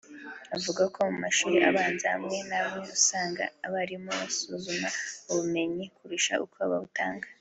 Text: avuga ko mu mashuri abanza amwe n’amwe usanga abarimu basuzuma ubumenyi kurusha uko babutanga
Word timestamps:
avuga 0.55 0.81
ko 0.93 0.99
mu 1.09 1.15
mashuri 1.23 1.55
abanza 1.69 2.05
amwe 2.17 2.37
n’amwe 2.49 2.85
usanga 2.97 3.43
abarimu 3.65 4.09
basuzuma 4.19 4.89
ubumenyi 5.31 5.85
kurusha 5.97 6.33
uko 6.45 6.59
babutanga 6.71 7.27